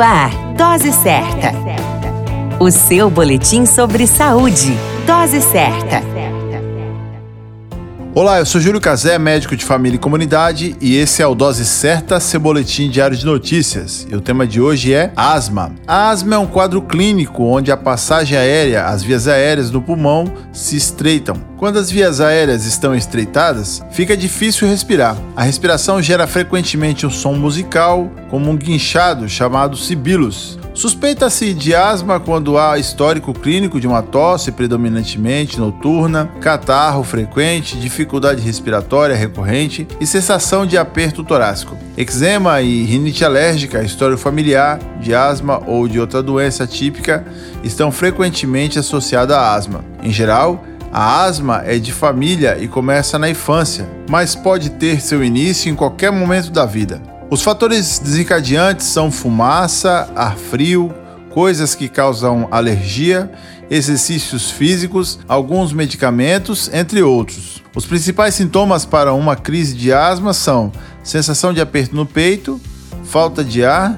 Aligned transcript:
Ar, 0.00 0.30
Dose 0.54 0.92
Certa. 0.92 1.52
O 2.58 2.70
seu 2.70 3.10
boletim 3.10 3.66
sobre 3.66 4.06
saúde. 4.06 4.74
Dose 5.06 5.42
Certa. 5.42 6.02
Olá, 8.14 8.38
eu 8.38 8.46
sou 8.46 8.60
Júlio 8.60 8.80
Cazé, 8.80 9.18
médico 9.18 9.54
de 9.54 9.64
família 9.64 9.96
e 9.96 10.00
comunidade, 10.00 10.74
e 10.80 10.96
esse 10.96 11.22
é 11.22 11.26
o 11.26 11.34
Dose 11.34 11.66
Certa, 11.66 12.18
seu 12.18 12.40
boletim 12.40 12.88
diário 12.88 13.16
de 13.16 13.26
notícias. 13.26 14.06
E 14.10 14.16
o 14.16 14.20
tema 14.22 14.46
de 14.46 14.60
hoje 14.60 14.94
é 14.94 15.12
asma. 15.14 15.72
A 15.86 16.08
asma 16.08 16.34
é 16.34 16.38
um 16.38 16.46
quadro 16.46 16.80
clínico 16.80 17.44
onde 17.44 17.70
a 17.70 17.76
passagem 17.76 18.38
aérea, 18.38 18.86
as 18.86 19.02
vias 19.02 19.28
aéreas 19.28 19.70
do 19.70 19.82
pulmão, 19.82 20.24
se 20.52 20.76
estreitam. 20.76 21.49
Quando 21.60 21.78
as 21.78 21.90
vias 21.90 22.22
aéreas 22.22 22.64
estão 22.64 22.94
estreitadas, 22.94 23.82
fica 23.90 24.16
difícil 24.16 24.66
respirar. 24.66 25.14
A 25.36 25.42
respiração 25.42 26.00
gera 26.00 26.26
frequentemente 26.26 27.06
um 27.06 27.10
som 27.10 27.34
musical, 27.34 28.10
como 28.30 28.50
um 28.50 28.56
guinchado 28.56 29.28
chamado 29.28 29.76
sibilos. 29.76 30.58
Suspeita-se 30.72 31.52
de 31.52 31.74
asma 31.74 32.18
quando 32.18 32.56
há 32.56 32.78
histórico 32.78 33.34
clínico 33.34 33.78
de 33.78 33.86
uma 33.86 34.00
tosse 34.00 34.50
predominantemente 34.50 35.60
noturna, 35.60 36.30
catarro 36.40 37.04
frequente, 37.04 37.76
dificuldade 37.76 38.40
respiratória 38.40 39.14
recorrente 39.14 39.86
e 40.00 40.06
sensação 40.06 40.64
de 40.64 40.78
aperto 40.78 41.22
torácico. 41.22 41.76
Eczema 41.94 42.62
e 42.62 42.84
rinite 42.84 43.22
alérgica, 43.22 43.84
história 43.84 44.16
familiar 44.16 44.78
de 44.98 45.14
asma 45.14 45.62
ou 45.66 45.86
de 45.86 46.00
outra 46.00 46.22
doença 46.22 46.66
típica 46.66 47.22
estão 47.62 47.92
frequentemente 47.92 48.78
associadas 48.78 49.36
à 49.36 49.52
asma. 49.52 49.84
Em 50.02 50.10
geral, 50.10 50.64
a 50.92 51.22
asma 51.22 51.62
é 51.64 51.78
de 51.78 51.92
família 51.92 52.58
e 52.60 52.66
começa 52.66 53.18
na 53.18 53.30
infância, 53.30 53.88
mas 54.08 54.34
pode 54.34 54.70
ter 54.70 55.00
seu 55.00 55.22
início 55.22 55.70
em 55.70 55.74
qualquer 55.74 56.10
momento 56.10 56.50
da 56.50 56.66
vida. 56.66 57.00
Os 57.30 57.42
fatores 57.42 58.00
desencadeantes 58.00 58.86
são 58.86 59.10
fumaça, 59.10 60.10
ar 60.16 60.36
frio, 60.36 60.92
coisas 61.30 61.76
que 61.76 61.88
causam 61.88 62.48
alergia, 62.50 63.30
exercícios 63.70 64.50
físicos, 64.50 65.20
alguns 65.28 65.72
medicamentos, 65.72 66.68
entre 66.72 67.02
outros. 67.02 67.62
Os 67.76 67.86
principais 67.86 68.34
sintomas 68.34 68.84
para 68.84 69.14
uma 69.14 69.36
crise 69.36 69.76
de 69.76 69.92
asma 69.92 70.32
são 70.32 70.72
sensação 71.04 71.52
de 71.52 71.60
aperto 71.60 71.94
no 71.94 72.04
peito, 72.04 72.60
falta 73.04 73.44
de 73.44 73.64
ar, 73.64 73.96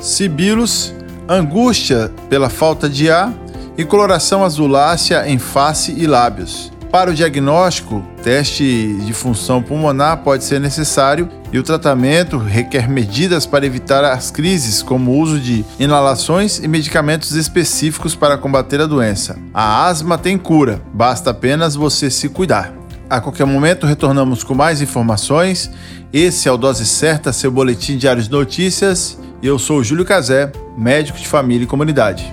sibilos, 0.00 0.92
angústia 1.28 2.10
pela 2.28 2.50
falta 2.50 2.88
de 2.88 3.08
ar 3.08 3.32
e 3.76 3.84
coloração 3.84 4.44
azulácea 4.44 5.28
em 5.28 5.38
face 5.38 5.94
e 5.96 6.06
lábios. 6.06 6.72
Para 6.94 7.10
o 7.10 7.14
diagnóstico, 7.14 8.04
teste 8.22 8.98
de 9.04 9.12
função 9.12 9.60
pulmonar 9.60 10.18
pode 10.18 10.44
ser 10.44 10.60
necessário 10.60 11.28
e 11.52 11.58
o 11.58 11.62
tratamento 11.64 12.38
requer 12.38 12.88
medidas 12.88 13.46
para 13.46 13.66
evitar 13.66 14.04
as 14.04 14.30
crises, 14.30 14.80
como 14.80 15.10
o 15.10 15.18
uso 15.18 15.40
de 15.40 15.64
inalações 15.76 16.60
e 16.60 16.68
medicamentos 16.68 17.32
específicos 17.32 18.14
para 18.14 18.38
combater 18.38 18.80
a 18.80 18.86
doença. 18.86 19.36
A 19.52 19.86
asma 19.86 20.16
tem 20.16 20.38
cura, 20.38 20.80
basta 20.92 21.30
apenas 21.30 21.74
você 21.74 22.08
se 22.08 22.28
cuidar. 22.28 22.72
A 23.10 23.20
qualquer 23.20 23.44
momento 23.44 23.86
retornamos 23.86 24.44
com 24.44 24.54
mais 24.54 24.80
informações. 24.80 25.70
Esse 26.12 26.48
é 26.48 26.52
o 26.52 26.56
Dose 26.56 26.86
Certa, 26.86 27.32
seu 27.32 27.50
boletim 27.50 27.96
diário 27.96 28.22
de 28.22 28.30
notícias. 28.30 29.18
Eu 29.42 29.58
sou 29.58 29.82
Júlio 29.82 30.04
Cazé, 30.04 30.52
médico 30.78 31.18
de 31.18 31.26
família 31.26 31.64
e 31.64 31.66
comunidade. 31.66 32.32